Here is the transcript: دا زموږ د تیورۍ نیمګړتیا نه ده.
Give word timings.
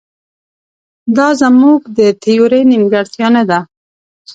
دا 1.15 1.27
زموږ 1.41 1.79
د 1.97 1.99
تیورۍ 2.21 2.61
نیمګړتیا 2.71 3.27
نه 3.35 3.43
ده. 3.49 3.59